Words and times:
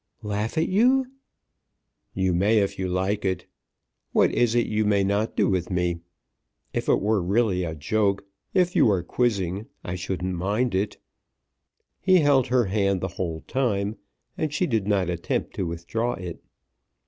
"Laugh 0.23 0.57
at 0.57 0.67
you!" 0.67 1.05
"You 2.15 2.33
may 2.33 2.57
if 2.57 2.79
you 2.79 2.87
like 2.87 3.23
it. 3.23 3.45
What 4.13 4.31
is 4.31 4.55
it 4.55 4.65
you 4.65 4.83
may 4.83 5.03
not 5.03 5.35
do 5.35 5.47
with 5.47 5.69
me? 5.69 5.99
If 6.73 6.89
it 6.89 6.99
were 6.99 7.21
really 7.21 7.63
a 7.63 7.75
joke, 7.75 8.25
if 8.51 8.75
you 8.75 8.87
were 8.87 9.03
quizzing, 9.03 9.67
I 9.83 9.93
shouldn't 9.93 10.33
mind 10.33 10.73
it." 10.73 10.97
He 11.99 12.17
held 12.21 12.47
her 12.47 12.65
hand 12.65 12.99
the 12.99 13.09
whole 13.09 13.41
time, 13.41 13.95
and 14.39 14.51
she 14.51 14.65
did 14.65 14.87
not 14.87 15.07
attempt 15.07 15.53
to 15.57 15.67
withdraw 15.67 16.13
it. 16.13 16.41